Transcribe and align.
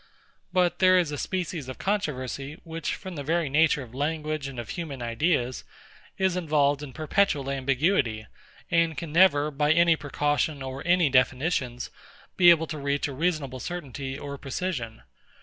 But 0.51 0.79
there 0.79 0.97
is 0.97 1.11
a 1.11 1.17
species 1.19 1.69
of 1.69 1.77
controversy, 1.77 2.57
which, 2.63 2.95
from 2.95 3.13
the 3.13 3.21
very 3.23 3.49
nature 3.49 3.83
of 3.83 3.93
language 3.93 4.47
and 4.47 4.57
of 4.57 4.69
human 4.69 4.99
ideas, 4.99 5.63
is 6.17 6.35
involved 6.35 6.81
in 6.81 6.91
perpetual 6.91 7.51
ambiguity, 7.51 8.25
and 8.71 8.97
can 8.97 9.11
never, 9.11 9.51
by 9.51 9.71
any 9.71 9.95
precaution 9.95 10.63
or 10.63 10.81
any 10.87 11.11
definitions, 11.11 11.91
be 12.35 12.49
able 12.49 12.65
to 12.65 12.79
reach 12.79 13.07
a 13.07 13.13
reasonable 13.13 13.59
certainty 13.59 14.17
or 14.17 14.39
precision. 14.39 15.03